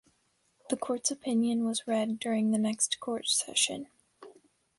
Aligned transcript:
The 0.71 0.77
Court's 0.77 1.11
opinion 1.11 1.63
was 1.63 1.85
read 1.87 2.17
during 2.17 2.49
the 2.49 2.57
next 2.57 2.99
Court 2.99 3.27
session. 3.27 3.85